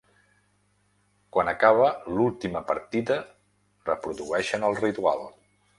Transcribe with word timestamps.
Quan 1.37 1.51
acaba 1.51 1.91
l'última 2.15 2.65
partida 2.73 3.21
reprodueixen 3.93 4.71
el 4.73 4.81
ritual. 4.87 5.29